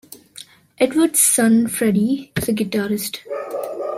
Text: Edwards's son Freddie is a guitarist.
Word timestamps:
Edwards's 0.79 1.23
son 1.23 1.67
Freddie 1.67 2.31
is 2.35 2.49
a 2.49 2.53
guitarist. 2.53 3.19